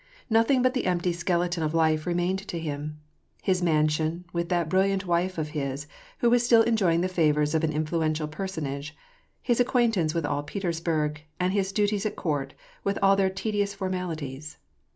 [0.31, 2.99] Nothing but the empty skele ton of life remained to him:
[3.43, 5.85] his mansion, with that brilliant wife of his,
[6.17, 8.97] who was still enjoying the favors of an influential personage;
[9.43, 14.57] his acquaintance with all Petersburg; and his duties at court, with all their tedious formalities.